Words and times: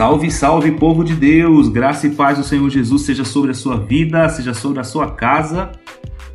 Salve, 0.00 0.30
salve, 0.30 0.72
povo 0.72 1.04
de 1.04 1.14
Deus! 1.14 1.68
Graça 1.68 2.06
e 2.06 2.14
paz 2.14 2.38
do 2.38 2.42
Senhor 2.42 2.70
Jesus 2.70 3.02
seja 3.02 3.22
sobre 3.22 3.50
a 3.50 3.54
sua 3.54 3.76
vida, 3.76 4.26
seja 4.30 4.54
sobre 4.54 4.80
a 4.80 4.82
sua 4.82 5.10
casa. 5.10 5.72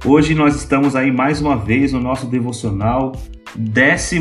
Hoje 0.06 0.36
nós 0.36 0.56
estamos 0.56 0.96
aí 0.96 1.12
mais 1.12 1.42
uma 1.42 1.58
vez 1.58 1.92
no 1.92 2.00
nosso 2.00 2.28
devocional, 2.28 3.14
12 3.56 4.20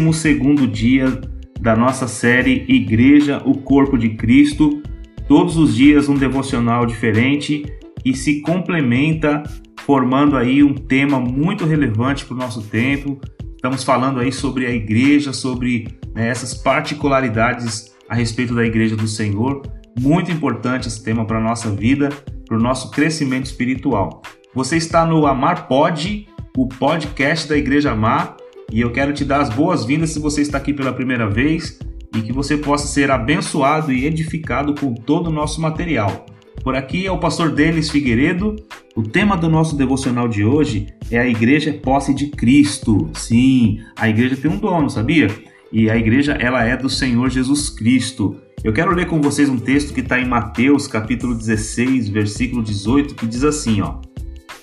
dia 0.72 1.21
da 1.61 1.76
nossa 1.76 2.08
série 2.08 2.65
Igreja, 2.67 3.43
o 3.44 3.58
Corpo 3.58 3.99
de 3.99 4.15
Cristo. 4.17 4.83
Todos 5.29 5.58
os 5.58 5.76
dias 5.76 6.08
um 6.08 6.17
devocional 6.17 6.87
diferente 6.87 7.67
e 8.03 8.17
se 8.17 8.40
complementa, 8.40 9.42
formando 9.83 10.38
aí 10.38 10.63
um 10.63 10.72
tema 10.72 11.21
muito 11.21 11.67
relevante 11.67 12.24
para 12.24 12.35
o 12.35 12.38
nosso 12.38 12.63
tempo. 12.63 13.21
Estamos 13.54 13.85
falando 13.85 14.21
aí 14.21 14.33
sobre 14.33 14.65
a 14.65 14.71
igreja, 14.71 15.35
sobre 15.35 15.99
né, 16.15 16.30
essas 16.30 16.55
particularidades 16.55 17.94
a 18.09 18.15
respeito 18.15 18.55
da 18.55 18.65
Igreja 18.65 18.97
do 18.97 19.09
Senhor. 19.09 19.63
Muito 19.99 20.31
importante 20.31 20.89
esse 20.89 21.03
tema 21.03 21.25
para 21.25 21.39
a 21.39 21.43
nossa 21.43 21.71
vida, 21.71 22.11
para 22.47 22.57
o 22.57 22.61
nosso 22.61 22.91
crescimento 22.91 23.47
espiritual. 23.47 24.23
Você 24.55 24.77
está 24.77 25.05
no 25.05 25.27
Amar 25.27 25.67
Pod, 25.67 26.29
o 26.57 26.69
podcast 26.69 27.48
da 27.48 27.57
Igreja 27.57 27.93
Amar, 27.93 28.37
e 28.73 28.81
eu 28.81 28.93
quero 28.93 29.12
te 29.12 29.25
dar 29.25 29.41
as 29.41 29.51
boas-vindas 29.51 30.11
se 30.11 30.19
você 30.19 30.43
está 30.43 30.59
aqui 30.59 30.73
pela 30.73 30.93
primeira 30.93 31.29
vez 31.29 31.79
e 32.17 32.23
que 32.23 32.33
você 32.33 32.57
possa 32.57 32.87
ser 32.87 33.11
abençoado 33.11 33.93
e 33.93 34.07
edificado 34.07 34.75
com 34.75 34.95
todo 34.95 35.29
o 35.29 35.33
nosso 35.33 35.61
material. 35.61 36.27
Por 36.62 36.75
aqui 36.75 37.07
é 37.07 37.12
o 37.12 37.19
pastor 37.19 37.51
Denis 37.51 37.91
Figueiredo. 37.91 38.57
O 38.97 39.03
tema 39.03 39.37
do 39.37 39.51
nosso 39.51 39.77
devocional 39.77 40.27
de 40.27 40.45
hoje 40.45 40.87
é 41.11 41.19
a 41.19 41.27
igreja 41.27 41.73
posse 41.75 42.15
de 42.15 42.29
Cristo. 42.29 43.11
Sim, 43.12 43.81
a 43.97 44.09
igreja 44.09 44.37
tem 44.37 44.51
um 44.51 44.57
dono, 44.57 44.89
sabia? 44.89 45.29
E 45.74 45.91
a 45.91 45.96
igreja 45.96 46.34
ela 46.34 46.62
é 46.62 46.77
do 46.77 46.88
Senhor 46.88 47.28
Jesus 47.28 47.69
Cristo. 47.69 48.41
Eu 48.62 48.73
quero 48.73 48.95
ler 48.95 49.09
com 49.09 49.20
vocês 49.20 49.48
um 49.48 49.58
texto 49.58 49.92
que 49.92 50.00
está 50.00 50.20
em 50.20 50.25
Mateus 50.25 50.86
capítulo 50.86 51.34
16, 51.34 52.08
versículo 52.11 52.62
18, 52.62 53.16
que 53.16 53.27
diz 53.27 53.42
assim, 53.42 53.81
ó: 53.81 53.97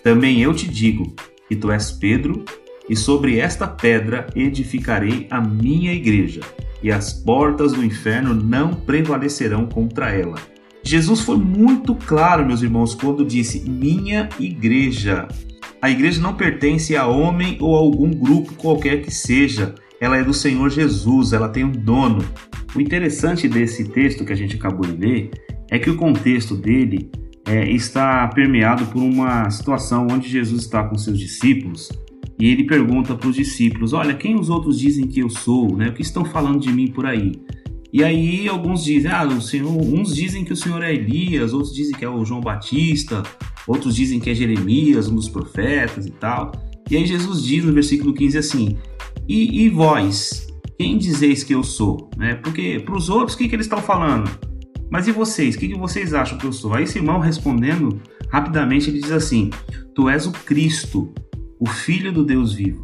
Também 0.01 0.41
eu 0.41 0.53
te 0.53 0.69
digo 0.69 1.13
que 1.49 1.55
tu 1.57 1.69
és 1.69 1.91
Pedro, 1.91 2.45
e 2.89 2.95
sobre 2.95 3.39
esta 3.39 3.67
pedra 3.67 4.25
edificarei 4.33 5.27
a 5.29 5.41
minha 5.41 5.91
igreja, 5.91 6.39
e 6.81 6.89
as 6.89 7.11
portas 7.11 7.73
do 7.73 7.83
inferno 7.83 8.33
não 8.33 8.73
prevalecerão 8.73 9.65
contra 9.65 10.11
ela. 10.11 10.37
Jesus 10.81 11.19
foi 11.19 11.37
muito 11.37 11.93
claro, 11.93 12.45
meus 12.45 12.61
irmãos, 12.61 12.95
quando 12.95 13.25
disse 13.25 13.69
minha 13.69 14.29
igreja. 14.39 15.27
A 15.81 15.89
igreja 15.89 16.21
não 16.21 16.35
pertence 16.35 16.95
a 16.95 17.05
homem 17.05 17.57
ou 17.59 17.75
a 17.75 17.79
algum 17.79 18.11
grupo 18.11 18.53
qualquer 18.53 19.01
que 19.01 19.11
seja 19.11 19.75
ela 20.01 20.17
é 20.17 20.23
do 20.23 20.33
Senhor 20.33 20.67
Jesus, 20.71 21.31
ela 21.31 21.47
tem 21.47 21.63
um 21.63 21.71
dono. 21.71 22.25
O 22.75 22.81
interessante 22.81 23.47
desse 23.47 23.85
texto 23.85 24.25
que 24.25 24.33
a 24.33 24.35
gente 24.35 24.55
acabou 24.55 24.81
de 24.81 24.97
ler 24.97 25.29
é 25.69 25.77
que 25.77 25.91
o 25.91 25.95
contexto 25.95 26.55
dele 26.55 27.11
é, 27.45 27.69
está 27.69 28.27
permeado 28.29 28.87
por 28.87 28.99
uma 28.99 29.47
situação 29.51 30.07
onde 30.09 30.27
Jesus 30.27 30.63
está 30.63 30.83
com 30.83 30.97
seus 30.97 31.19
discípulos 31.19 31.89
e 32.39 32.47
ele 32.47 32.63
pergunta 32.63 33.13
para 33.13 33.29
os 33.29 33.35
discípulos: 33.35 33.93
Olha, 33.93 34.15
quem 34.15 34.39
os 34.39 34.49
outros 34.49 34.79
dizem 34.79 35.07
que 35.07 35.19
eu 35.19 35.29
sou? 35.29 35.77
Né? 35.77 35.89
O 35.89 35.93
que 35.93 36.01
estão 36.01 36.25
falando 36.25 36.59
de 36.59 36.73
mim 36.73 36.87
por 36.87 37.05
aí? 37.05 37.33
E 37.93 38.03
aí 38.03 38.47
alguns 38.47 38.83
dizem, 38.83 39.11
ah, 39.11 39.25
o 39.25 39.41
senhor, 39.41 39.69
uns 39.69 40.15
dizem 40.15 40.45
que 40.45 40.53
o 40.53 40.55
senhor 40.55 40.81
é 40.81 40.93
Elias, 40.93 41.53
outros 41.53 41.75
dizem 41.75 41.93
que 41.93 42.05
é 42.05 42.09
o 42.09 42.23
João 42.23 42.39
Batista, 42.39 43.21
outros 43.67 43.95
dizem 43.95 44.17
que 44.17 44.29
é 44.29 44.33
Jeremias, 44.33 45.09
um 45.09 45.15
dos 45.15 45.27
profetas 45.27 46.07
e 46.07 46.11
tal. 46.11 46.53
E 46.89 46.95
aí 46.95 47.05
Jesus 47.05 47.43
diz 47.43 47.63
no 47.63 47.73
versículo 47.73 48.13
15 48.13 48.37
assim: 48.37 48.77
e, 49.27 49.65
e 49.65 49.69
vós, 49.69 50.47
quem 50.77 50.97
dizeis 50.97 51.43
que 51.43 51.53
eu 51.53 51.63
sou? 51.63 52.09
Né? 52.17 52.35
Porque 52.35 52.81
para 52.83 52.95
os 52.95 53.09
outros, 53.09 53.35
o 53.35 53.37
que, 53.37 53.47
que 53.47 53.55
eles 53.55 53.65
estão 53.65 53.81
falando? 53.81 54.29
Mas 54.89 55.07
e 55.07 55.11
vocês? 55.11 55.55
O 55.55 55.59
que, 55.59 55.69
que 55.69 55.77
vocês 55.77 56.13
acham 56.13 56.37
que 56.37 56.45
eu 56.45 56.51
sou? 56.51 56.73
Aí 56.73 56.85
Simão 56.85 57.19
respondendo 57.19 58.01
rapidamente, 58.29 58.89
ele 58.89 58.99
diz 58.99 59.11
assim: 59.11 59.49
Tu 59.95 60.09
és 60.09 60.25
o 60.25 60.31
Cristo, 60.31 61.13
o 61.59 61.65
Filho 61.65 62.11
do 62.11 62.25
Deus 62.25 62.53
vivo. 62.53 62.81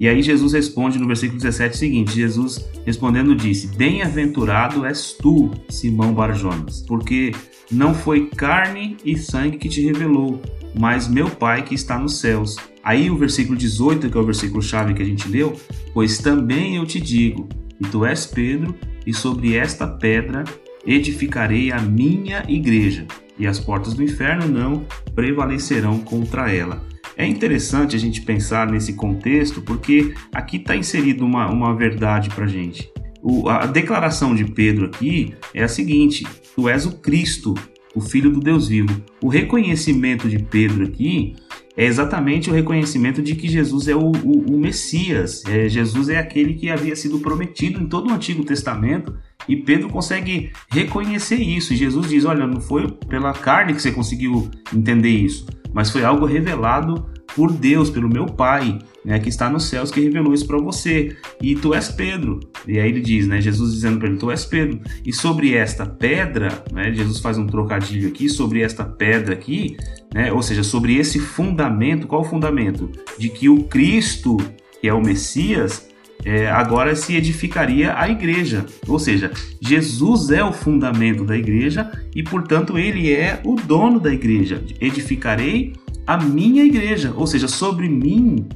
E 0.00 0.08
aí 0.08 0.22
Jesus 0.22 0.52
responde 0.52 0.98
no 0.98 1.06
versículo 1.06 1.40
17 1.40 1.74
o 1.74 1.78
seguinte: 1.78 2.14
Jesus 2.14 2.68
respondendo 2.86 3.34
disse: 3.34 3.68
Bem-aventurado 3.76 4.84
és 4.84 5.12
tu, 5.12 5.50
Simão 5.68 6.12
Barjonas, 6.12 6.82
porque 6.86 7.32
não 7.70 7.94
foi 7.94 8.26
carne 8.26 8.96
e 9.04 9.16
sangue 9.16 9.58
que 9.58 9.68
te 9.68 9.82
revelou, 9.82 10.40
mas 10.78 11.08
meu 11.08 11.28
Pai 11.28 11.64
que 11.64 11.74
está 11.74 11.98
nos 11.98 12.18
céus. 12.18 12.56
Aí 12.82 13.10
o 13.10 13.16
versículo 13.16 13.58
18, 13.58 14.08
que 14.08 14.16
é 14.16 14.20
o 14.20 14.24
versículo 14.24 14.62
chave 14.62 14.94
que 14.94 15.02
a 15.02 15.06
gente 15.06 15.28
leu, 15.28 15.54
pois 15.92 16.18
também 16.18 16.76
eu 16.76 16.86
te 16.86 17.00
digo, 17.00 17.48
e 17.78 17.86
tu 17.86 18.04
és 18.04 18.24
Pedro, 18.24 18.74
e 19.06 19.12
sobre 19.12 19.56
esta 19.56 19.86
pedra 19.86 20.44
edificarei 20.86 21.70
a 21.70 21.80
minha 21.80 22.44
igreja, 22.48 23.06
e 23.38 23.46
as 23.46 23.60
portas 23.60 23.92
do 23.92 24.02
inferno 24.02 24.48
não 24.48 24.86
prevalecerão 25.14 25.98
contra 25.98 26.50
ela. 26.50 26.82
É 27.18 27.26
interessante 27.26 27.96
a 27.96 27.98
gente 27.98 28.22
pensar 28.22 28.70
nesse 28.70 28.92
contexto, 28.92 29.60
porque 29.60 30.14
aqui 30.32 30.56
está 30.56 30.76
inserido 30.76 31.26
uma, 31.26 31.50
uma 31.50 31.74
verdade 31.74 32.30
para 32.30 32.44
a 32.44 32.48
gente. 32.48 32.88
O, 33.20 33.48
a 33.48 33.66
declaração 33.66 34.36
de 34.36 34.44
Pedro 34.44 34.86
aqui 34.86 35.34
é 35.52 35.64
a 35.64 35.68
seguinte: 35.68 36.24
Tu 36.54 36.68
és 36.68 36.86
o 36.86 36.92
Cristo, 36.98 37.56
o 37.92 38.00
Filho 38.00 38.30
do 38.30 38.38
Deus 38.38 38.68
vivo. 38.68 39.02
O 39.20 39.26
reconhecimento 39.26 40.28
de 40.28 40.38
Pedro 40.38 40.84
aqui 40.84 41.34
é 41.76 41.86
exatamente 41.86 42.50
o 42.50 42.52
reconhecimento 42.52 43.20
de 43.20 43.34
que 43.34 43.48
Jesus 43.48 43.88
é 43.88 43.96
o, 43.96 44.12
o, 44.12 44.54
o 44.54 44.58
Messias. 44.58 45.44
É, 45.46 45.68
Jesus 45.68 46.08
é 46.08 46.18
aquele 46.18 46.54
que 46.54 46.70
havia 46.70 46.94
sido 46.94 47.18
prometido 47.18 47.80
em 47.80 47.86
todo 47.86 48.10
o 48.10 48.12
Antigo 48.12 48.44
Testamento 48.44 49.16
e 49.48 49.56
Pedro 49.56 49.88
consegue 49.88 50.52
reconhecer 50.70 51.40
isso. 51.40 51.72
E 51.72 51.76
Jesus 51.76 52.08
diz: 52.08 52.24
Olha, 52.24 52.46
não 52.46 52.60
foi 52.60 52.88
pela 53.08 53.32
carne 53.32 53.74
que 53.74 53.82
você 53.82 53.90
conseguiu 53.90 54.48
entender 54.72 55.10
isso, 55.10 55.46
mas 55.72 55.90
foi 55.90 56.04
algo 56.04 56.26
revelado 56.26 57.06
por 57.34 57.52
Deus, 57.52 57.90
pelo 57.90 58.08
meu 58.08 58.26
Pai, 58.26 58.78
né, 59.04 59.18
que 59.18 59.28
está 59.28 59.48
nos 59.48 59.64
céus, 59.64 59.90
que 59.90 60.00
revelou 60.00 60.34
isso 60.34 60.46
para 60.46 60.58
você. 60.58 61.16
E 61.40 61.54
tu 61.54 61.72
és 61.72 61.88
Pedro. 61.88 62.40
E 62.66 62.78
aí 62.78 62.88
ele 62.88 63.00
diz, 63.00 63.26
né, 63.26 63.40
Jesus 63.40 63.72
dizendo 63.72 63.98
para 63.98 64.08
ele: 64.08 64.18
Tu 64.18 64.30
és 64.30 64.44
Pedro. 64.44 64.80
E 65.04 65.12
sobre 65.12 65.54
esta 65.54 65.86
pedra, 65.86 66.64
né, 66.72 66.92
Jesus 66.92 67.20
faz 67.20 67.38
um 67.38 67.46
trocadilho 67.46 68.08
aqui, 68.08 68.28
sobre 68.28 68.62
esta 68.62 68.84
pedra 68.84 69.34
aqui, 69.34 69.76
né, 70.12 70.32
ou 70.32 70.42
seja, 70.42 70.62
sobre 70.62 70.96
esse 70.96 71.18
fundamento. 71.18 72.06
Qual 72.06 72.22
o 72.22 72.24
fundamento? 72.24 72.90
De 73.18 73.28
que 73.28 73.48
o 73.48 73.64
Cristo, 73.64 74.36
que 74.80 74.88
é 74.88 74.94
o 74.94 75.00
Messias, 75.00 75.87
é, 76.24 76.48
agora 76.50 76.94
se 76.94 77.16
edificaria 77.16 77.94
a 77.96 78.08
igreja. 78.08 78.66
Ou 78.86 78.98
seja, 78.98 79.30
Jesus 79.60 80.30
é 80.30 80.42
o 80.42 80.52
fundamento 80.52 81.24
da 81.24 81.36
igreja 81.36 81.90
e, 82.14 82.22
portanto, 82.22 82.78
ele 82.78 83.12
é 83.12 83.40
o 83.44 83.54
dono 83.54 84.00
da 84.00 84.12
igreja. 84.12 84.62
Edificarei 84.80 85.74
a 86.06 86.16
minha 86.16 86.64
igreja, 86.64 87.12
ou 87.16 87.26
seja, 87.26 87.48
sobre 87.48 87.88
mim 87.88 88.46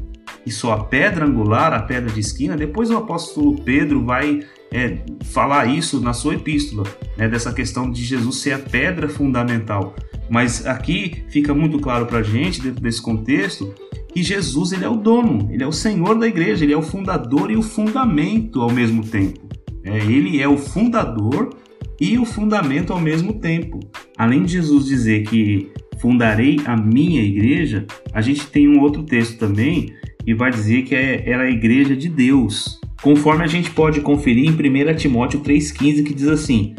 e 0.44 0.50
sou 0.50 0.72
a 0.72 0.84
pedra 0.84 1.24
angular, 1.24 1.72
a 1.72 1.82
pedra 1.82 2.10
de 2.10 2.20
esquina. 2.20 2.56
Depois 2.56 2.90
o 2.90 2.96
apóstolo 2.96 3.60
Pedro 3.62 4.04
vai 4.04 4.40
é, 4.72 4.98
falar 5.24 5.66
isso 5.66 6.00
na 6.00 6.12
sua 6.12 6.34
epístola, 6.34 6.84
né, 7.16 7.28
dessa 7.28 7.52
questão 7.52 7.90
de 7.90 8.02
Jesus 8.02 8.36
ser 8.36 8.52
a 8.52 8.58
pedra 8.58 9.08
fundamental. 9.08 9.94
Mas 10.28 10.66
aqui 10.66 11.24
fica 11.28 11.54
muito 11.54 11.78
claro 11.78 12.06
para 12.06 12.18
a 12.18 12.22
gente, 12.22 12.60
dentro 12.60 12.82
desse 12.82 13.00
contexto, 13.00 13.74
que 14.12 14.22
Jesus 14.22 14.72
ele 14.72 14.84
é 14.84 14.88
o 14.88 14.96
dono, 14.96 15.48
ele 15.50 15.62
é 15.62 15.66
o 15.66 15.72
Senhor 15.72 16.18
da 16.18 16.26
igreja, 16.26 16.64
ele 16.64 16.74
é 16.74 16.76
o 16.76 16.82
fundador 16.82 17.50
e 17.50 17.56
o 17.56 17.62
fundamento 17.62 18.60
ao 18.60 18.70
mesmo 18.70 19.04
tempo. 19.04 19.40
É, 19.84 19.96
ele 19.98 20.40
é 20.40 20.46
o 20.46 20.56
fundador 20.56 21.50
e 22.00 22.18
o 22.18 22.24
fundamento 22.24 22.92
ao 22.92 23.00
mesmo 23.00 23.34
tempo. 23.34 23.80
Além 24.16 24.42
de 24.42 24.52
Jesus 24.52 24.84
dizer 24.86 25.24
que 25.24 25.70
fundarei 25.98 26.60
a 26.64 26.76
minha 26.76 27.22
igreja, 27.22 27.86
a 28.12 28.20
gente 28.20 28.46
tem 28.46 28.68
um 28.68 28.80
outro 28.80 29.02
texto 29.02 29.38
também 29.38 29.94
que 30.24 30.34
vai 30.34 30.50
dizer 30.50 30.82
que 30.82 30.94
é, 30.94 31.28
era 31.28 31.44
a 31.44 31.50
igreja 31.50 31.96
de 31.96 32.08
Deus. 32.08 32.80
Conforme 33.02 33.44
a 33.44 33.48
gente 33.48 33.70
pode 33.70 34.00
conferir 34.00 34.46
em 34.46 34.52
1 34.52 34.94
Timóteo 34.96 35.40
3,15, 35.40 36.04
que 36.04 36.14
diz 36.14 36.28
assim: 36.28 36.74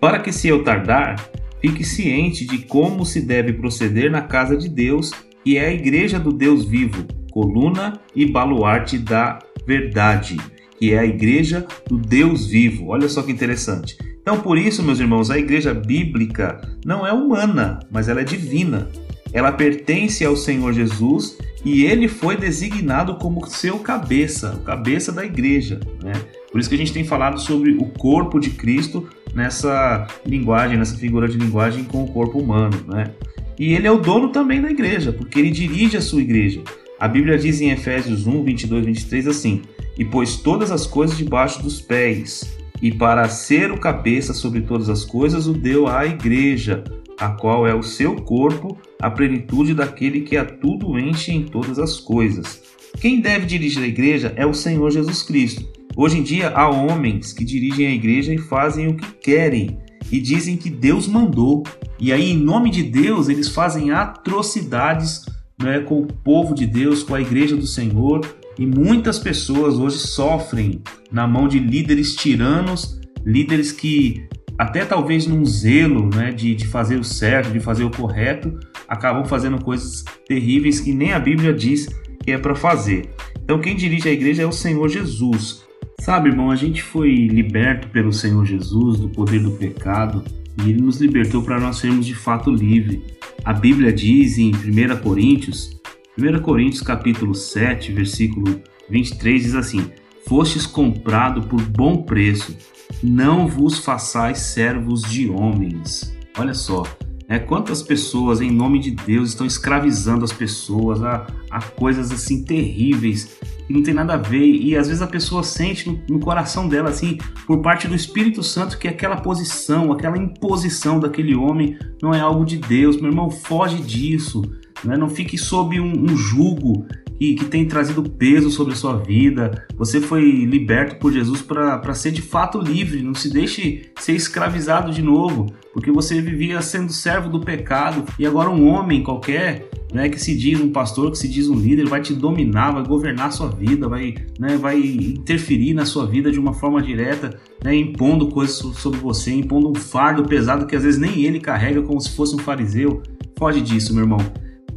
Para 0.00 0.18
que 0.18 0.32
se 0.32 0.48
eu 0.48 0.64
tardar, 0.64 1.30
fique 1.60 1.84
ciente 1.84 2.46
de 2.46 2.58
como 2.58 3.04
se 3.04 3.20
deve 3.20 3.52
proceder 3.52 4.10
na 4.10 4.22
casa 4.22 4.56
de 4.56 4.68
Deus, 4.68 5.12
que 5.48 5.56
é 5.56 5.68
a 5.68 5.72
igreja 5.72 6.18
do 6.18 6.30
Deus 6.30 6.66
vivo, 6.66 7.06
coluna 7.32 7.98
e 8.14 8.26
baluarte 8.26 8.98
da 8.98 9.38
verdade, 9.66 10.36
que 10.78 10.92
é 10.92 10.98
a 10.98 11.06
igreja 11.06 11.66
do 11.88 11.96
Deus 11.96 12.46
vivo. 12.46 12.88
Olha 12.88 13.08
só 13.08 13.22
que 13.22 13.32
interessante. 13.32 13.96
Então, 14.20 14.40
por 14.40 14.58
isso, 14.58 14.82
meus 14.82 15.00
irmãos, 15.00 15.30
a 15.30 15.38
igreja 15.38 15.72
bíblica 15.72 16.60
não 16.84 17.06
é 17.06 17.14
humana, 17.14 17.78
mas 17.90 18.10
ela 18.10 18.20
é 18.20 18.24
divina. 18.24 18.90
Ela 19.32 19.50
pertence 19.50 20.22
ao 20.22 20.36
Senhor 20.36 20.74
Jesus 20.74 21.38
e 21.64 21.82
ele 21.86 22.08
foi 22.08 22.36
designado 22.36 23.14
como 23.14 23.48
seu 23.48 23.78
cabeça, 23.78 24.54
o 24.54 24.62
cabeça 24.64 25.10
da 25.10 25.24
igreja. 25.24 25.80
Né? 26.04 26.12
Por 26.52 26.60
isso 26.60 26.68
que 26.68 26.74
a 26.74 26.78
gente 26.78 26.92
tem 26.92 27.04
falado 27.04 27.40
sobre 27.40 27.70
o 27.70 27.86
corpo 27.86 28.38
de 28.38 28.50
Cristo 28.50 29.08
nessa 29.34 30.06
linguagem, 30.26 30.76
nessa 30.76 30.98
figura 30.98 31.26
de 31.26 31.38
linguagem 31.38 31.84
com 31.84 32.04
o 32.04 32.08
corpo 32.08 32.38
humano. 32.38 32.76
Né? 32.86 33.14
E 33.58 33.74
ele 33.74 33.86
é 33.86 33.90
o 33.90 33.98
dono 33.98 34.28
também 34.28 34.60
da 34.60 34.70
igreja, 34.70 35.12
porque 35.12 35.38
ele 35.38 35.50
dirige 35.50 35.96
a 35.96 36.00
sua 36.00 36.22
igreja. 36.22 36.62
A 36.98 37.08
Bíblia 37.08 37.36
diz 37.36 37.60
em 37.60 37.70
Efésios 37.70 38.26
1, 38.26 38.44
22, 38.44 38.86
23 38.86 39.28
assim: 39.28 39.62
E 39.98 40.04
pôs 40.04 40.36
todas 40.36 40.70
as 40.70 40.86
coisas 40.86 41.16
debaixo 41.16 41.62
dos 41.62 41.80
pés 41.80 42.56
e 42.80 42.92
para 42.92 43.28
ser 43.28 43.72
o 43.72 43.78
cabeça 43.78 44.32
sobre 44.32 44.60
todas 44.60 44.88
as 44.88 45.04
coisas 45.04 45.46
o 45.46 45.52
deu 45.52 45.88
à 45.88 46.06
igreja, 46.06 46.84
a 47.18 47.30
qual 47.30 47.66
é 47.66 47.74
o 47.74 47.82
seu 47.82 48.14
corpo, 48.16 48.78
a 49.00 49.10
plenitude 49.10 49.74
daquele 49.74 50.20
que 50.20 50.36
a 50.36 50.44
tudo 50.44 50.98
enche 50.98 51.32
em 51.32 51.42
todas 51.42 51.78
as 51.78 51.98
coisas. 51.98 52.62
Quem 53.00 53.20
deve 53.20 53.46
dirigir 53.46 53.82
a 53.82 53.86
igreja 53.86 54.32
é 54.36 54.46
o 54.46 54.54
Senhor 54.54 54.90
Jesus 54.90 55.22
Cristo. 55.22 55.66
Hoje 55.96 56.18
em 56.18 56.22
dia 56.22 56.50
há 56.50 56.68
homens 56.68 57.32
que 57.32 57.44
dirigem 57.44 57.86
a 57.86 57.94
igreja 57.94 58.32
e 58.32 58.38
fazem 58.38 58.86
o 58.86 58.94
que 58.94 59.12
querem 59.20 59.78
e 60.10 60.20
dizem 60.20 60.56
que 60.56 60.70
Deus 60.70 61.06
mandou. 61.06 61.62
E 61.98 62.12
aí, 62.12 62.30
em 62.30 62.36
nome 62.36 62.70
de 62.70 62.82
Deus, 62.82 63.28
eles 63.28 63.48
fazem 63.48 63.90
atrocidades 63.90 65.24
né, 65.60 65.80
com 65.80 66.00
o 66.00 66.06
povo 66.06 66.54
de 66.54 66.66
Deus, 66.66 67.02
com 67.02 67.14
a 67.14 67.20
igreja 67.20 67.56
do 67.56 67.66
Senhor. 67.66 68.20
E 68.58 68.66
muitas 68.66 69.18
pessoas 69.18 69.74
hoje 69.74 69.98
sofrem 69.98 70.82
na 71.12 71.26
mão 71.26 71.46
de 71.46 71.58
líderes 71.58 72.14
tiranos, 72.14 73.00
líderes 73.24 73.72
que, 73.72 74.26
até 74.58 74.84
talvez 74.84 75.26
num 75.26 75.44
zelo 75.44 76.08
né, 76.14 76.32
de, 76.32 76.54
de 76.54 76.66
fazer 76.66 76.98
o 76.98 77.04
certo, 77.04 77.52
de 77.52 77.60
fazer 77.60 77.84
o 77.84 77.90
correto, 77.90 78.58
acabam 78.88 79.24
fazendo 79.24 79.62
coisas 79.62 80.04
terríveis 80.26 80.80
que 80.80 80.92
nem 80.92 81.12
a 81.12 81.18
Bíblia 81.18 81.52
diz 81.52 81.86
que 82.22 82.32
é 82.32 82.38
para 82.38 82.54
fazer. 82.54 83.10
Então, 83.42 83.60
quem 83.60 83.76
dirige 83.76 84.08
a 84.08 84.12
igreja 84.12 84.42
é 84.42 84.46
o 84.46 84.52
Senhor 84.52 84.88
Jesus. 84.88 85.67
Sabe, 86.00 86.28
irmão, 86.30 86.50
a 86.50 86.56
gente 86.56 86.82
foi 86.82 87.26
liberto 87.26 87.88
pelo 87.88 88.12
Senhor 88.12 88.44
Jesus 88.46 88.98
do 88.98 89.08
poder 89.08 89.40
do 89.40 89.50
pecado 89.50 90.24
e 90.64 90.70
ele 90.70 90.80
nos 90.80 91.00
libertou 91.00 91.42
para 91.42 91.60
nós 91.60 91.78
sermos 91.78 92.06
de 92.06 92.14
fato 92.14 92.50
livres. 92.50 93.00
A 93.44 93.52
Bíblia 93.52 93.92
diz 93.92 94.38
em 94.38 94.50
1 94.50 95.02
Coríntios, 95.02 95.76
1 96.16 96.40
Coríntios 96.40 96.82
capítulo 96.82 97.34
7, 97.34 97.92
versículo 97.92 98.60
23 98.88 99.42
diz 99.42 99.54
assim: 99.54 99.90
Fostes 100.26 100.66
comprado 100.66 101.42
por 101.42 101.60
bom 101.60 102.02
preço, 102.02 102.56
não 103.02 103.46
vos 103.46 103.78
façais 103.78 104.38
servos 104.38 105.02
de 105.02 105.28
homens. 105.28 106.16
Olha 106.38 106.54
só, 106.54 106.84
é, 107.28 107.38
quantas 107.38 107.82
pessoas, 107.82 108.40
em 108.40 108.50
nome 108.50 108.78
de 108.78 108.92
Deus, 108.92 109.30
estão 109.30 109.46
escravizando 109.46 110.24
as 110.24 110.32
pessoas 110.32 111.02
a, 111.02 111.26
a 111.50 111.60
coisas 111.60 112.10
assim 112.10 112.42
terríveis 112.42 113.38
não 113.72 113.82
tem 113.82 113.94
nada 113.94 114.14
a 114.14 114.16
ver. 114.16 114.44
E 114.44 114.76
às 114.76 114.88
vezes 114.88 115.02
a 115.02 115.06
pessoa 115.06 115.42
sente 115.42 115.88
no, 115.88 116.00
no, 116.08 116.20
coração 116.20 116.68
dela, 116.68 116.90
assim, 116.90 117.18
por 117.46 117.60
parte 117.60 117.86
do 117.86 117.94
Espírito 117.94 118.42
Santo, 118.42 118.78
que 118.78 118.88
aquela 118.88 119.16
posição, 119.16 119.92
aquela 119.92 120.16
imposição 120.16 120.98
daquele 120.98 121.34
homem 121.34 121.78
não 122.02 122.14
é 122.14 122.20
algo 122.20 122.44
de 122.44 122.56
Deus. 122.56 123.00
Meu 123.00 123.10
irmão, 123.10 123.30
foge 123.30 123.82
disso. 123.82 124.42
Né? 124.84 124.96
Não 124.96 125.08
fique 125.08 125.36
sob 125.36 125.78
um, 125.80 126.10
um 126.10 126.16
jugo 126.16 126.86
que, 127.18 127.34
que 127.34 127.44
tem 127.44 127.66
trazido 127.66 128.02
peso 128.02 128.50
sobre 128.50 128.72
a 128.72 128.76
sua 128.76 128.96
vida. 128.96 129.66
Você 129.76 130.00
foi 130.00 130.22
liberto 130.22 130.96
por 130.96 131.12
Jesus 131.12 131.42
para 131.42 131.94
ser 131.94 132.12
de 132.12 132.22
fato 132.22 132.60
livre. 132.60 133.02
Não 133.02 133.14
se 133.14 133.30
deixe 133.30 133.90
ser 133.98 134.12
escravizado 134.12 134.92
de 134.92 135.02
novo, 135.02 135.52
porque 135.72 135.90
você 135.90 136.20
vivia 136.20 136.62
sendo 136.62 136.92
servo 136.92 137.28
do 137.28 137.40
pecado 137.40 138.04
e 138.18 138.26
agora 138.26 138.48
um 138.48 138.68
homem 138.68 139.02
qualquer 139.02 139.68
né, 139.92 140.08
que 140.08 140.20
se 140.20 140.36
diz 140.36 140.60
um 140.60 140.70
pastor, 140.70 141.10
que 141.10 141.18
se 141.18 141.28
diz 141.28 141.48
um 141.48 141.54
líder, 141.54 141.88
vai 141.88 142.00
te 142.00 142.14
dominar, 142.14 142.72
vai 142.72 142.86
governar 142.86 143.28
a 143.28 143.30
sua 143.30 143.48
vida, 143.48 143.88
vai, 143.88 144.14
né, 144.38 144.56
vai 144.56 144.78
interferir 144.78 145.74
na 145.74 145.84
sua 145.84 146.06
vida 146.06 146.30
de 146.30 146.38
uma 146.38 146.52
forma 146.52 146.82
direta, 146.82 147.40
né, 147.64 147.74
impondo 147.74 148.28
coisas 148.28 148.56
sobre 148.56 148.98
você, 148.98 149.32
impondo 149.32 149.70
um 149.70 149.74
fardo 149.74 150.24
pesado 150.24 150.66
que 150.66 150.76
às 150.76 150.82
vezes 150.82 151.00
nem 151.00 151.24
ele 151.24 151.40
carrega 151.40 151.82
como 151.82 152.00
se 152.00 152.10
fosse 152.10 152.34
um 152.34 152.38
fariseu. 152.38 153.02
Foge 153.38 153.60
disso, 153.60 153.94
meu 153.94 154.02
irmão. 154.04 154.20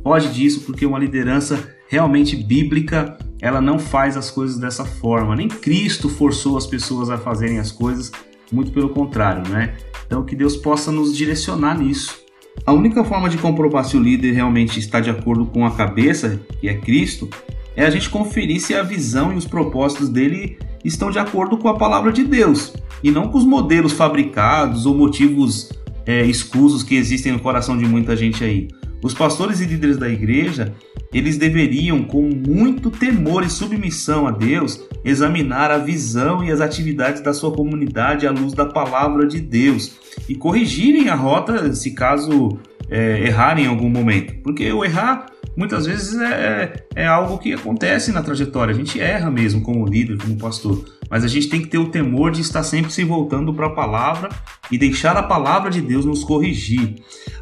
Foge 0.03 0.29
disso 0.29 0.61
porque 0.61 0.85
uma 0.85 0.99
liderança 0.99 1.75
realmente 1.87 2.37
bíblica, 2.37 3.17
ela 3.41 3.59
não 3.59 3.77
faz 3.77 4.15
as 4.15 4.31
coisas 4.31 4.57
dessa 4.57 4.85
forma. 4.85 5.35
Nem 5.35 5.49
Cristo 5.49 6.07
forçou 6.07 6.57
as 6.57 6.65
pessoas 6.65 7.09
a 7.09 7.17
fazerem 7.17 7.59
as 7.59 7.71
coisas, 7.71 8.11
muito 8.51 8.71
pelo 8.71 8.89
contrário, 8.89 9.49
né? 9.51 9.75
Então 10.07 10.23
que 10.23 10.35
Deus 10.35 10.55
possa 10.55 10.91
nos 10.91 11.15
direcionar 11.15 11.77
nisso. 11.77 12.20
A 12.65 12.71
única 12.73 13.03
forma 13.03 13.29
de 13.29 13.37
comprovar 13.37 13.85
se 13.85 13.97
o 13.97 14.01
líder 14.01 14.33
realmente 14.33 14.79
está 14.79 14.99
de 14.99 15.09
acordo 15.09 15.45
com 15.45 15.65
a 15.65 15.71
cabeça, 15.71 16.39
que 16.59 16.69
é 16.69 16.75
Cristo, 16.75 17.29
é 17.75 17.85
a 17.85 17.89
gente 17.89 18.09
conferir 18.09 18.59
se 18.61 18.75
a 18.75 18.83
visão 18.83 19.33
e 19.33 19.35
os 19.35 19.45
propósitos 19.45 20.09
dele 20.09 20.57
estão 20.83 21.09
de 21.09 21.19
acordo 21.19 21.57
com 21.57 21.67
a 21.67 21.77
palavra 21.77 22.11
de 22.11 22.23
Deus 22.23 22.73
e 23.03 23.11
não 23.11 23.27
com 23.29 23.37
os 23.37 23.45
modelos 23.45 23.93
fabricados 23.93 24.85
ou 24.85 24.95
motivos 24.95 25.71
é, 26.05 26.23
escusos 26.25 26.83
que 26.83 26.95
existem 26.95 27.31
no 27.31 27.39
coração 27.39 27.77
de 27.77 27.85
muita 27.85 28.15
gente 28.15 28.43
aí. 28.43 28.67
Os 29.03 29.13
pastores 29.13 29.59
e 29.59 29.65
líderes 29.65 29.97
da 29.97 30.07
igreja, 30.07 30.73
eles 31.11 31.37
deveriam, 31.37 32.03
com 32.03 32.29
muito 32.29 32.91
temor 32.91 33.43
e 33.43 33.49
submissão 33.49 34.27
a 34.27 34.31
Deus, 34.31 34.79
examinar 35.03 35.71
a 35.71 35.79
visão 35.79 36.43
e 36.43 36.51
as 36.51 36.61
atividades 36.61 37.21
da 37.21 37.33
sua 37.33 37.51
comunidade 37.51 38.27
à 38.27 38.31
luz 38.31 38.53
da 38.53 38.65
palavra 38.65 39.25
de 39.25 39.39
Deus 39.39 39.99
e 40.27 40.35
corrigirem 40.35 41.09
a 41.09 41.15
rota 41.15 41.73
se 41.73 41.91
caso 41.91 42.59
é, 42.89 43.25
errarem 43.25 43.65
em 43.65 43.67
algum 43.67 43.89
momento. 43.89 44.35
Porque 44.43 44.71
o 44.71 44.83
errar 44.83 45.27
muitas 45.55 45.85
vezes 45.85 46.19
é, 46.19 46.83
é, 46.95 47.03
é 47.03 47.07
algo 47.07 47.37
que 47.37 47.53
acontece 47.53 48.11
na 48.11 48.21
trajetória. 48.21 48.73
A 48.73 48.77
gente 48.77 48.99
erra 48.99 49.29
mesmo 49.29 49.61
como 49.61 49.85
líder, 49.85 50.17
como 50.17 50.37
pastor. 50.37 50.83
Mas 51.09 51.23
a 51.23 51.27
gente 51.27 51.49
tem 51.49 51.61
que 51.61 51.67
ter 51.67 51.77
o 51.77 51.89
temor 51.89 52.31
de 52.31 52.41
estar 52.41 52.63
sempre 52.63 52.91
se 52.91 53.03
voltando 53.03 53.53
para 53.53 53.67
a 53.67 53.71
palavra 53.71 54.29
e 54.71 54.77
deixar 54.77 55.17
a 55.17 55.23
palavra 55.23 55.69
de 55.69 55.81
Deus 55.81 56.05
nos 56.05 56.23
corrigir. 56.23 56.95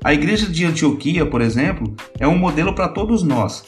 A 0.03 0.13
igreja 0.13 0.47
de 0.47 0.65
Antioquia, 0.65 1.25
por 1.25 1.41
exemplo, 1.41 1.93
é 2.19 2.27
um 2.27 2.37
modelo 2.37 2.73
para 2.73 2.87
todos 2.87 3.21
nós. 3.21 3.63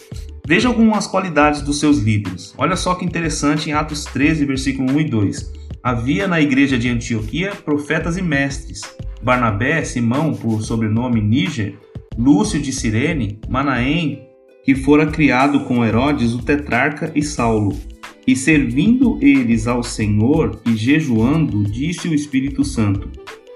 Veja 0.46 0.68
algumas 0.68 1.06
qualidades 1.06 1.62
dos 1.62 1.80
seus 1.80 2.00
líderes. 2.00 2.54
Olha 2.58 2.76
só 2.76 2.96
que 2.96 3.06
interessante 3.06 3.70
em 3.70 3.74
Atos 3.74 4.06
13, 4.06 4.44
versículo 4.46 4.92
1 4.92 5.02
e 5.02 5.04
2. 5.10 5.52
Havia 5.84 6.28
na 6.28 6.40
igreja 6.40 6.78
de 6.78 6.88
Antioquia 6.90 7.54
profetas 7.56 8.16
e 8.16 8.22
mestres. 8.22 8.82
Barnabé, 9.22 9.84
Simão, 9.84 10.32
por 10.32 10.62
sobrenome 10.62 11.20
Níger, 11.20 11.76
Lúcio 12.16 12.62
de 12.62 12.72
Cirene, 12.72 13.40
Manaém, 13.50 14.28
que 14.64 14.76
fora 14.76 15.08
criado 15.08 15.62
com 15.62 15.84
Herodes, 15.84 16.34
o 16.34 16.44
tetrarca, 16.44 17.12
e 17.16 17.24
Saulo. 17.24 17.76
E 18.28 18.36
servindo 18.36 19.18
eles 19.22 19.66
ao 19.66 19.82
Senhor 19.82 20.62
e 20.68 20.76
jejuando, 20.76 21.64
disse 21.64 22.08
o 22.08 22.14
Espírito 22.14 22.64
Santo: 22.64 23.10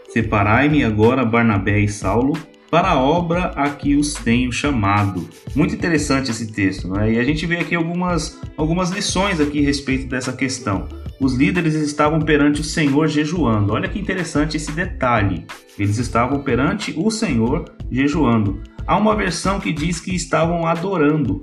Separai-me 0.10 0.84
agora 0.84 1.24
Barnabé 1.24 1.80
e 1.82 1.88
Saulo 1.88 2.34
para 2.72 2.90
a 2.90 3.00
obra 3.00 3.52
a 3.56 3.70
que 3.70 3.96
os 3.96 4.16
tenho 4.16 4.52
chamado. 4.52 5.30
Muito 5.56 5.76
interessante 5.76 6.32
esse 6.32 6.52
texto, 6.52 6.88
né? 6.88 7.14
E 7.14 7.20
a 7.20 7.24
gente 7.24 7.46
vê 7.46 7.58
aqui 7.58 7.76
algumas, 7.76 8.40
algumas 8.58 8.90
lições 8.90 9.40
aqui 9.40 9.60
a 9.60 9.66
respeito 9.66 10.08
dessa 10.08 10.34
questão. 10.34 10.88
Os 11.20 11.34
líderes 11.34 11.74
estavam 11.76 12.20
perante 12.20 12.60
o 12.60 12.64
Senhor 12.64 13.08
jejuando. 13.08 13.74
Olha 13.74 13.88
que 13.88 14.00
interessante 14.00 14.58
esse 14.58 14.72
detalhe. 14.72 15.46
Eles 15.80 15.98
estavam 15.98 16.42
perante 16.42 16.94
o 16.98 17.10
Senhor 17.10 17.66
jejuando. 17.90 18.62
Há 18.86 18.98
uma 18.98 19.16
versão 19.16 19.60
que 19.60 19.72
diz 19.72 20.00
que 20.00 20.14
estavam 20.14 20.66
adorando. 20.66 21.40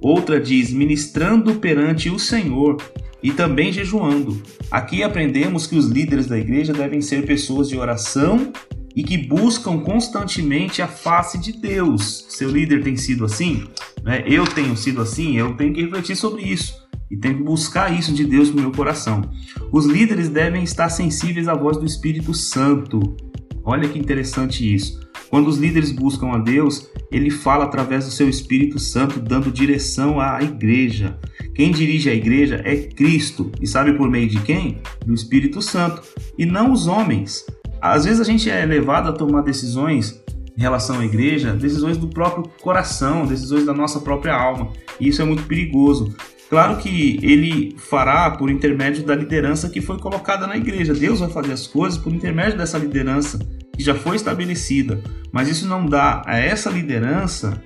Outra 0.00 0.38
diz 0.38 0.70
ministrando 0.70 1.54
perante 1.54 2.10
o 2.10 2.18
Senhor 2.18 2.76
e 3.22 3.32
também 3.32 3.72
jejuando. 3.72 4.42
Aqui 4.70 5.02
aprendemos 5.02 5.66
que 5.66 5.76
os 5.76 5.86
líderes 5.86 6.26
da 6.26 6.38
igreja 6.38 6.74
devem 6.74 7.00
ser 7.00 7.24
pessoas 7.24 7.68
de 7.68 7.78
oração 7.78 8.52
e 8.94 9.02
que 9.02 9.16
buscam 9.16 9.78
constantemente 9.78 10.82
a 10.82 10.86
face 10.86 11.38
de 11.38 11.52
Deus. 11.52 12.26
Seu 12.28 12.50
líder 12.50 12.82
tem 12.84 12.96
sido 12.96 13.24
assim? 13.24 13.64
Né? 14.04 14.22
Eu 14.26 14.44
tenho 14.44 14.76
sido 14.76 15.00
assim? 15.00 15.36
Eu 15.38 15.54
tenho 15.54 15.72
que 15.72 15.80
refletir 15.80 16.14
sobre 16.14 16.42
isso 16.42 16.83
e 17.14 17.16
tenho 17.16 17.36
que 17.36 17.42
buscar 17.44 17.96
isso 17.96 18.12
de 18.12 18.24
Deus 18.24 18.50
no 18.50 18.60
meu 18.60 18.72
coração. 18.72 19.22
Os 19.70 19.86
líderes 19.86 20.28
devem 20.28 20.64
estar 20.64 20.88
sensíveis 20.88 21.46
à 21.46 21.54
voz 21.54 21.76
do 21.76 21.86
Espírito 21.86 22.34
Santo. 22.34 23.16
Olha 23.62 23.88
que 23.88 24.00
interessante 24.00 24.74
isso. 24.74 25.00
Quando 25.30 25.46
os 25.46 25.56
líderes 25.56 25.92
buscam 25.92 26.32
a 26.32 26.38
Deus, 26.38 26.90
ele 27.12 27.30
fala 27.30 27.66
através 27.66 28.04
do 28.04 28.10
seu 28.10 28.28
Espírito 28.28 28.80
Santo, 28.80 29.20
dando 29.20 29.52
direção 29.52 30.18
à 30.18 30.42
igreja. 30.42 31.16
Quem 31.54 31.70
dirige 31.70 32.10
a 32.10 32.14
igreja 32.14 32.60
é 32.64 32.76
Cristo. 32.76 33.52
E 33.60 33.66
sabe 33.66 33.92
por 33.92 34.10
meio 34.10 34.28
de 34.28 34.40
quem? 34.40 34.80
Do 35.06 35.14
Espírito 35.14 35.62
Santo. 35.62 36.02
E 36.36 36.44
não 36.44 36.72
os 36.72 36.88
homens. 36.88 37.46
Às 37.80 38.06
vezes 38.06 38.20
a 38.20 38.24
gente 38.24 38.50
é 38.50 38.66
levado 38.66 39.08
a 39.08 39.12
tomar 39.12 39.42
decisões 39.42 40.20
em 40.58 40.60
relação 40.60 40.98
à 40.98 41.04
igreja, 41.04 41.52
decisões 41.52 41.96
do 41.96 42.08
próprio 42.08 42.50
coração, 42.60 43.24
decisões 43.24 43.64
da 43.64 43.72
nossa 43.72 44.00
própria 44.00 44.34
alma. 44.34 44.72
E 44.98 45.08
isso 45.08 45.22
é 45.22 45.24
muito 45.24 45.44
perigoso. 45.44 46.12
Claro 46.48 46.76
que 46.76 47.18
ele 47.22 47.74
fará 47.78 48.30
por 48.30 48.50
intermédio 48.50 49.04
da 49.04 49.14
liderança 49.14 49.68
que 49.68 49.80
foi 49.80 49.98
colocada 49.98 50.46
na 50.46 50.56
igreja. 50.56 50.94
Deus 50.94 51.20
vai 51.20 51.30
fazer 51.30 51.52
as 51.52 51.66
coisas 51.66 51.98
por 51.98 52.12
intermédio 52.12 52.58
dessa 52.58 52.78
liderança 52.78 53.38
que 53.76 53.82
já 53.82 53.94
foi 53.94 54.16
estabelecida, 54.16 55.02
mas 55.32 55.48
isso 55.48 55.66
não 55.66 55.86
dá 55.86 56.22
a 56.26 56.38
essa 56.38 56.70
liderança 56.70 57.60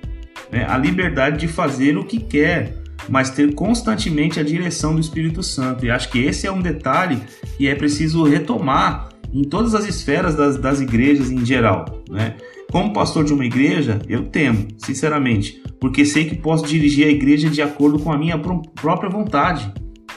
né, 0.51 0.65
a 0.67 0.77
liberdade 0.77 1.39
de 1.39 1.47
fazer 1.47 1.97
o 1.97 2.03
que 2.03 2.19
quer, 2.19 2.75
mas 3.07 3.29
ter 3.29 3.53
constantemente 3.53 4.39
a 4.39 4.43
direção 4.43 4.93
do 4.93 5.01
Espírito 5.01 5.43
Santo. 5.43 5.85
E 5.85 5.91
acho 5.91 6.09
que 6.09 6.19
esse 6.19 6.47
é 6.47 6.51
um 6.51 6.61
detalhe 6.61 7.21
que 7.57 7.67
é 7.67 7.75
preciso 7.75 8.23
retomar 8.23 9.09
em 9.31 9.43
todas 9.43 9.75
as 9.75 9.87
esferas 9.87 10.35
das, 10.35 10.57
das 10.57 10.81
igrejas 10.81 11.29
em 11.29 11.45
geral. 11.45 11.85
Né? 12.09 12.35
Como 12.71 12.93
pastor 12.93 13.23
de 13.23 13.33
uma 13.33 13.45
igreja, 13.45 13.99
eu 14.07 14.23
temo, 14.23 14.67
sinceramente, 14.77 15.58
porque 15.79 16.05
sei 16.05 16.25
que 16.25 16.35
posso 16.35 16.65
dirigir 16.65 17.07
a 17.07 17.11
igreja 17.11 17.49
de 17.49 17.61
acordo 17.61 17.99
com 17.99 18.11
a 18.11 18.17
minha 18.17 18.37
própria 18.37 19.09
vontade. 19.09 19.71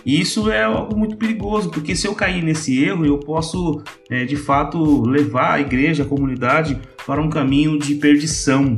E 0.04 0.20
isso 0.20 0.50
é 0.50 0.64
algo 0.64 0.98
muito 0.98 1.16
perigoso, 1.16 1.70
porque 1.70 1.94
se 1.94 2.08
eu 2.08 2.14
cair 2.14 2.42
nesse 2.42 2.82
erro, 2.82 3.06
eu 3.06 3.18
posso, 3.18 3.82
é, 4.10 4.24
de 4.24 4.36
fato, 4.36 5.02
levar 5.02 5.54
a 5.54 5.60
igreja, 5.60 6.02
a 6.02 6.06
comunidade, 6.06 6.78
para 7.06 7.22
um 7.22 7.30
caminho 7.30 7.78
de 7.78 7.94
perdição. 7.94 8.76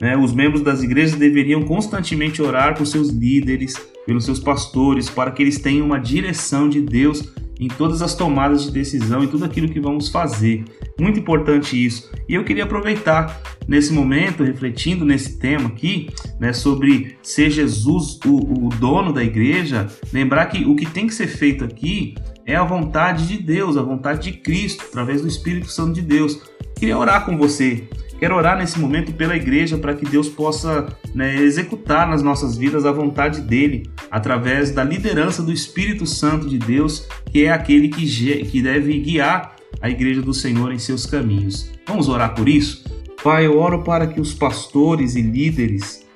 Né? 0.00 0.16
Os 0.16 0.32
membros 0.32 0.62
das 0.62 0.82
igrejas 0.82 1.18
deveriam 1.18 1.62
constantemente 1.62 2.40
orar 2.40 2.76
por 2.76 2.86
seus 2.86 3.08
líderes, 3.08 3.74
pelos 4.06 4.24
seus 4.24 4.38
pastores, 4.38 5.10
para 5.10 5.32
que 5.32 5.42
eles 5.42 5.58
tenham 5.58 5.86
uma 5.86 5.98
direção 5.98 6.68
de 6.68 6.80
Deus 6.80 7.32
em 7.60 7.68
todas 7.68 8.00
as 8.00 8.14
tomadas 8.14 8.64
de 8.64 8.72
decisão 8.72 9.22
e 9.22 9.26
tudo 9.26 9.44
aquilo 9.44 9.68
que 9.68 9.78
vamos 9.78 10.08
fazer. 10.08 10.64
Muito 10.98 11.20
importante 11.20 11.76
isso. 11.76 12.10
E 12.26 12.34
eu 12.34 12.42
queria 12.42 12.64
aproveitar 12.64 13.40
nesse 13.68 13.92
momento, 13.92 14.42
refletindo 14.42 15.04
nesse 15.04 15.38
tema 15.38 15.68
aqui, 15.68 16.08
né, 16.40 16.52
sobre 16.54 17.18
ser 17.22 17.50
Jesus 17.50 18.18
o, 18.24 18.66
o 18.66 18.68
dono 18.70 19.12
da 19.12 19.22
igreja, 19.22 19.86
lembrar 20.12 20.46
que 20.46 20.64
o 20.64 20.74
que 20.74 20.86
tem 20.86 21.06
que 21.06 21.14
ser 21.14 21.28
feito 21.28 21.62
aqui 21.62 22.14
é 22.46 22.56
a 22.56 22.64
vontade 22.64 23.28
de 23.28 23.40
Deus, 23.40 23.76
a 23.76 23.82
vontade 23.82 24.32
de 24.32 24.38
Cristo, 24.38 24.84
através 24.88 25.20
do 25.20 25.28
Espírito 25.28 25.70
Santo 25.70 25.92
de 25.92 26.02
Deus. 26.02 26.40
Queria 26.74 26.96
orar 26.96 27.26
com 27.26 27.36
você. 27.36 27.86
Quero 28.20 28.36
orar 28.36 28.58
nesse 28.58 28.78
momento 28.78 29.14
pela 29.14 29.34
igreja 29.34 29.78
para 29.78 29.94
que 29.94 30.04
Deus 30.04 30.28
possa 30.28 30.94
né, 31.14 31.36
executar 31.36 32.06
nas 32.06 32.22
nossas 32.22 32.54
vidas 32.54 32.84
a 32.84 32.92
vontade 32.92 33.40
dele, 33.40 33.90
através 34.10 34.70
da 34.70 34.84
liderança 34.84 35.42
do 35.42 35.50
Espírito 35.50 36.04
Santo 36.04 36.46
de 36.46 36.58
Deus, 36.58 37.08
que 37.32 37.46
é 37.46 37.50
aquele 37.50 37.88
que, 37.88 38.04
que 38.44 38.60
deve 38.60 39.00
guiar 39.00 39.56
a 39.80 39.88
igreja 39.88 40.20
do 40.20 40.34
Senhor 40.34 40.70
em 40.70 40.78
seus 40.78 41.06
caminhos. 41.06 41.72
Vamos 41.88 42.10
orar 42.10 42.34
por 42.34 42.46
isso? 42.46 42.84
Pai, 43.24 43.46
eu 43.46 43.58
oro 43.58 43.82
para 43.82 44.06
que 44.06 44.20
os 44.20 44.34
pastores 44.34 45.16
e 45.16 45.22
líderes 45.22 46.06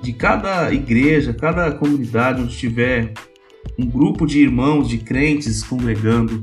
de 0.00 0.14
cada 0.14 0.72
igreja, 0.72 1.34
cada 1.34 1.70
comunidade 1.72 2.40
onde 2.40 2.56
tiver 2.56 3.12
um 3.78 3.84
grupo 3.84 4.26
de 4.26 4.40
irmãos, 4.40 4.88
de 4.88 4.96
crentes 4.96 5.62
congregando, 5.62 6.42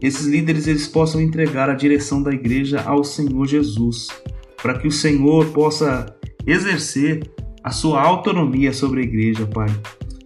esses 0.00 0.24
líderes 0.24 0.66
eles 0.66 0.88
possam 0.88 1.20
entregar 1.20 1.68
a 1.68 1.74
direção 1.74 2.22
da 2.22 2.32
igreja 2.32 2.80
ao 2.80 3.04
Senhor 3.04 3.46
Jesus 3.46 4.08
para 4.64 4.78
que 4.78 4.88
o 4.88 4.90
Senhor 4.90 5.44
possa 5.50 6.06
exercer 6.46 7.30
a 7.62 7.70
sua 7.70 8.00
autonomia 8.00 8.72
sobre 8.72 9.02
a 9.02 9.04
igreja, 9.04 9.46
Pai. 9.46 9.68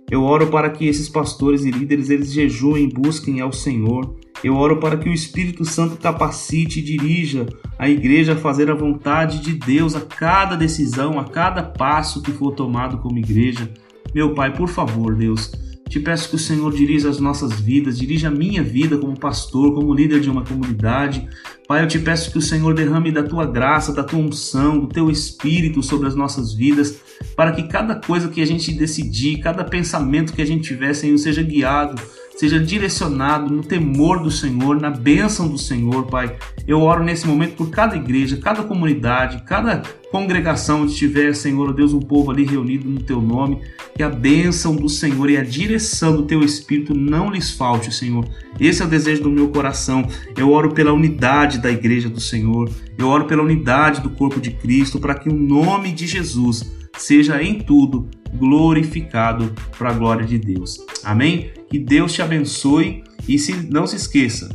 Eu 0.08 0.22
oro 0.22 0.46
para 0.46 0.70
que 0.70 0.86
esses 0.86 1.08
pastores 1.08 1.64
e 1.64 1.72
líderes 1.72 2.08
eles 2.08 2.32
jejuem, 2.32 2.88
busquem 2.88 3.40
ao 3.40 3.52
Senhor. 3.52 4.14
Eu 4.44 4.54
oro 4.54 4.76
para 4.76 4.96
que 4.96 5.08
o 5.08 5.12
Espírito 5.12 5.64
Santo 5.64 5.96
capacite 5.96 6.78
e 6.78 6.82
dirija 6.82 7.46
a 7.76 7.88
igreja 7.88 8.34
a 8.34 8.36
fazer 8.36 8.70
a 8.70 8.76
vontade 8.76 9.40
de 9.40 9.54
Deus 9.54 9.96
a 9.96 10.02
cada 10.02 10.54
decisão, 10.54 11.18
a 11.18 11.24
cada 11.24 11.64
passo 11.64 12.22
que 12.22 12.30
for 12.30 12.52
tomado 12.52 12.98
como 12.98 13.18
igreja. 13.18 13.68
Meu 14.14 14.34
Pai, 14.34 14.54
por 14.54 14.68
favor, 14.68 15.16
Deus, 15.16 15.50
te 15.88 15.98
peço 15.98 16.28
que 16.28 16.36
o 16.36 16.38
Senhor 16.38 16.72
dirija 16.72 17.08
as 17.08 17.18
nossas 17.18 17.58
vidas, 17.60 17.98
dirija 17.98 18.28
a 18.28 18.30
minha 18.30 18.62
vida 18.62 18.98
como 18.98 19.18
pastor, 19.18 19.74
como 19.74 19.94
líder 19.94 20.20
de 20.20 20.30
uma 20.30 20.44
comunidade. 20.44 21.26
Pai, 21.66 21.82
eu 21.82 21.88
te 21.88 21.98
peço 21.98 22.30
que 22.30 22.38
o 22.38 22.42
Senhor 22.42 22.74
derrame 22.74 23.10
da 23.10 23.22
tua 23.22 23.46
graça, 23.46 23.92
da 23.92 24.04
tua 24.04 24.18
unção, 24.18 24.78
do 24.78 24.88
teu 24.88 25.10
espírito 25.10 25.82
sobre 25.82 26.06
as 26.06 26.14
nossas 26.14 26.52
vidas, 26.52 27.00
para 27.34 27.52
que 27.52 27.64
cada 27.64 27.94
coisa 27.94 28.28
que 28.28 28.40
a 28.40 28.46
gente 28.46 28.72
decidir, 28.72 29.38
cada 29.40 29.64
pensamento 29.64 30.32
que 30.32 30.42
a 30.42 30.46
gente 30.46 30.68
tiver, 30.68 30.94
Senhor, 30.94 31.16
seja 31.18 31.42
guiado 31.42 32.00
seja 32.38 32.60
direcionado 32.60 33.52
no 33.52 33.64
temor 33.64 34.22
do 34.22 34.30
Senhor, 34.30 34.80
na 34.80 34.90
bênção 34.90 35.48
do 35.48 35.58
Senhor, 35.58 36.06
Pai. 36.06 36.36
Eu 36.68 36.82
oro 36.82 37.02
nesse 37.02 37.26
momento 37.26 37.56
por 37.56 37.68
cada 37.68 37.96
igreja, 37.96 38.36
cada 38.36 38.62
comunidade, 38.62 39.42
cada 39.44 39.82
congregação 40.12 40.82
onde 40.82 40.92
estiver, 40.92 41.34
Senhor, 41.34 41.74
Deus, 41.74 41.92
um 41.92 41.98
povo 41.98 42.30
ali 42.30 42.44
reunido 42.44 42.88
no 42.88 43.02
Teu 43.02 43.20
nome, 43.20 43.60
que 43.96 44.04
a 44.04 44.08
bênção 44.08 44.76
do 44.76 44.88
Senhor 44.88 45.28
e 45.28 45.36
a 45.36 45.42
direção 45.42 46.14
do 46.14 46.22
Teu 46.22 46.40
Espírito 46.40 46.94
não 46.94 47.28
lhes 47.28 47.50
falte, 47.50 47.92
Senhor. 47.92 48.24
Esse 48.60 48.82
é 48.82 48.84
o 48.84 48.88
desejo 48.88 49.24
do 49.24 49.30
meu 49.30 49.48
coração. 49.48 50.06
Eu 50.36 50.52
oro 50.52 50.72
pela 50.72 50.92
unidade 50.92 51.58
da 51.58 51.72
igreja 51.72 52.08
do 52.08 52.20
Senhor, 52.20 52.70
eu 52.96 53.08
oro 53.08 53.24
pela 53.24 53.42
unidade 53.42 54.00
do 54.00 54.10
corpo 54.10 54.40
de 54.40 54.52
Cristo, 54.52 55.00
para 55.00 55.16
que 55.16 55.28
o 55.28 55.34
nome 55.34 55.90
de 55.90 56.06
Jesus 56.06 56.72
seja 56.96 57.42
em 57.42 57.58
tudo 57.58 58.08
glorificado 58.32 59.52
para 59.76 59.90
a 59.90 59.92
glória 59.92 60.24
de 60.24 60.38
Deus. 60.38 60.78
Amém? 61.02 61.57
Que 61.70 61.78
Deus 61.78 62.12
te 62.12 62.22
abençoe 62.22 63.04
e 63.28 63.38
se 63.38 63.52
não 63.70 63.86
se 63.86 63.96
esqueça, 63.96 64.48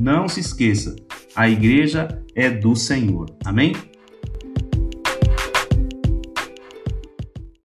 não 0.00 0.28
se 0.28 0.40
esqueça, 0.40 0.96
a 1.36 1.48
igreja 1.48 2.08
é 2.34 2.50
do 2.50 2.74
Senhor. 2.74 3.26
Amém? 3.44 3.74